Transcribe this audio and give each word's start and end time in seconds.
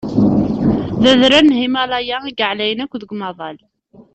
D 1.03 1.03
adrar 1.11 1.43
n 1.45 1.57
Himalaya 1.59 2.17
i 2.23 2.31
yeɛlayen 2.39 2.83
akk 2.83 2.93
deg 3.01 3.13
umaḍal. 3.13 3.57